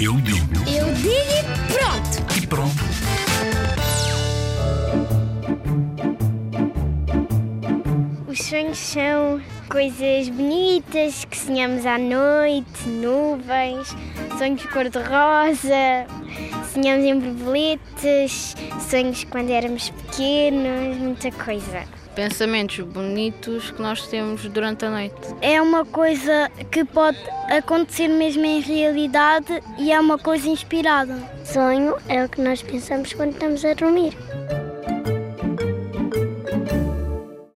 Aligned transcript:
Eu 0.00 0.14
digo 0.20 0.54
Eu 0.68 0.92
digo 0.94 1.10
e 1.10 1.72
pronto! 1.72 2.16
e 2.36 2.46
pronto. 2.46 2.86
Os 8.28 8.38
sonhos 8.42 8.78
são 8.78 9.40
coisas 9.70 10.28
bonitas 10.28 11.24
que 11.24 11.36
sonhamos 11.36 11.86
à 11.86 11.98
noite, 11.98 12.86
nuvens, 12.86 13.96
sonhos 14.38 14.64
cor-de-rosa, 14.66 16.06
sonhamos 16.72 17.04
em 17.04 17.18
borboletas, 17.18 18.54
sonhos 18.90 19.24
quando 19.24 19.50
éramos 19.50 19.90
pequenos, 19.90 20.98
muita 20.98 21.30
coisa. 21.32 21.95
Pensamentos 22.16 22.80
bonitos 22.80 23.70
que 23.70 23.80
nós 23.80 24.08
temos 24.08 24.42
durante 24.48 24.86
a 24.86 24.90
noite. 24.90 25.14
É 25.42 25.60
uma 25.60 25.84
coisa 25.84 26.50
que 26.72 26.82
pode 26.82 27.18
acontecer 27.50 28.08
mesmo 28.08 28.44
em 28.44 28.58
realidade 28.60 29.62
e 29.78 29.92
é 29.92 30.00
uma 30.00 30.18
coisa 30.18 30.48
inspirada. 30.48 31.14
Sonho 31.44 31.94
é 32.08 32.24
o 32.24 32.28
que 32.28 32.40
nós 32.40 32.62
pensamos 32.62 33.12
quando 33.12 33.32
estamos 33.32 33.64
a 33.66 33.74
dormir. 33.74 34.16